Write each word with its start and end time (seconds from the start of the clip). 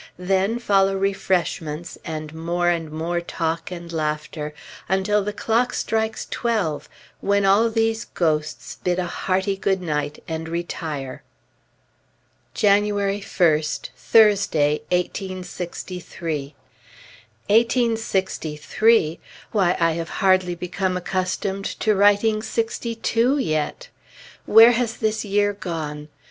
Then 0.17 0.57
follow 0.57 0.97
refreshments, 0.97 1.95
and 2.03 2.33
more 2.33 2.69
and 2.69 2.91
more 2.91 3.21
talk 3.21 3.69
and 3.69 3.93
laughter, 3.93 4.51
until 4.89 5.23
the 5.23 5.31
clock 5.31 5.75
strikes 5.75 6.25
twelve, 6.31 6.89
when 7.19 7.45
all 7.45 7.69
these 7.69 8.05
ghosts 8.05 8.79
bid 8.83 8.97
a 8.97 9.05
hearty 9.05 9.55
good 9.55 9.79
night 9.79 10.23
and 10.27 10.49
retire. 10.49 11.21
January 12.55 13.21
1st, 13.21 13.89
Thursday, 13.95 14.81
1863. 14.89 16.55
1863! 17.45 19.19
Why 19.51 19.77
I 19.79 19.91
have 19.91 20.09
hardly 20.09 20.55
become 20.55 20.97
accustomed 20.97 21.65
to 21.79 21.93
writing 21.93 22.41
'62 22.41 23.37
yet! 23.37 23.89
Where 24.47 24.71
has 24.71 24.97
this 24.97 25.23
year 25.23 25.53
gone? 25.53 26.07